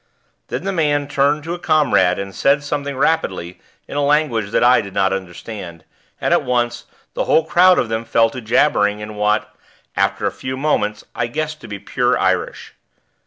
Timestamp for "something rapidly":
2.63-3.61